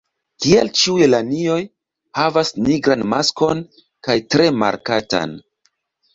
Kiel 0.43 0.69
ĉiuj 0.77 1.09
lanioj, 1.09 1.57
havas 2.21 2.51
nigran 2.69 3.05
maskon 3.13 3.63
kaj 4.09 4.19
tre 4.35 4.51
markatan. 4.65 5.39